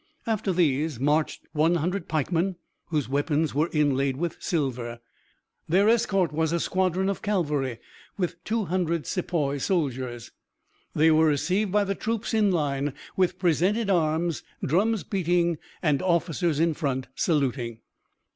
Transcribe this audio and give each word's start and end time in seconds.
After 0.25 0.51
these 0.51 0.99
marched 0.99 1.41
100 1.51 2.07
pikemen, 2.07 2.55
whose 2.87 3.07
weapons 3.07 3.53
were 3.53 3.69
inlaid 3.71 4.17
with 4.17 4.37
silver. 4.41 4.99
Their 5.69 5.87
escort 5.89 6.31
was 6.33 6.51
a 6.51 6.59
squadron 6.59 7.07
of 7.07 7.21
cavalry, 7.21 7.77
with 8.17 8.43
200 8.43 9.05
sepoy 9.05 9.59
soldiers. 9.59 10.31
They 10.95 11.11
were 11.11 11.27
received 11.27 11.71
by 11.71 11.83
the 11.83 11.93
troops 11.93 12.33
in 12.33 12.49
line, 12.51 12.95
with 13.15 13.37
presented 13.37 13.91
arms, 13.91 14.41
drums 14.65 15.03
beating, 15.03 15.59
and 15.83 16.01
officers 16.01 16.59
in 16.59 16.73
front 16.73 17.05
saluting." 17.13 17.81